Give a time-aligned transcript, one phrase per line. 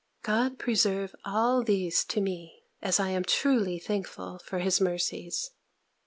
[0.23, 5.51] God preserve all these to me, as I am truly thankful for his mercies!